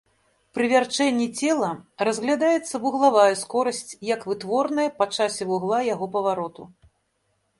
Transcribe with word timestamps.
Пры 0.57 0.65
вярчэнні 0.69 1.27
цела 1.41 1.69
разглядаецца 2.09 2.79
вуглавая 2.85 3.35
скорасць 3.43 3.91
як 4.13 4.25
вытворная 4.29 4.89
па 5.01 5.05
часе 5.17 5.43
вугла 5.51 5.79
яго 5.93 6.05
павароту. 6.19 6.63